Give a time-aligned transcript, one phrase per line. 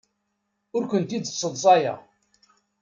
[0.75, 1.97] Ur kent-id-sseḍsayeɣ.